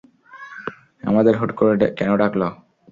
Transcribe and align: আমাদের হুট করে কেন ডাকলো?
আমাদের 1.03 1.33
হুট 1.39 1.51
করে 1.57 1.73
কেন 1.97 2.09
ডাকলো? 2.17 2.47